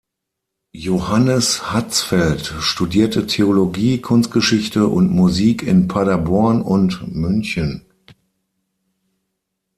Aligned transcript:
Johannes 0.73 1.71
Hatzfeld 1.71 2.55
studierte 2.59 3.27
Theologie, 3.27 3.99
Kunstgeschichte 3.99 4.87
und 4.87 5.11
Musik 5.11 5.61
in 5.61 5.87
Paderborn 5.87 6.63
und 6.63 7.15
München. 7.15 7.85